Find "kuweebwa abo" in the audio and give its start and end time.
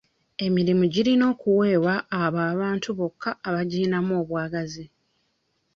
1.39-2.39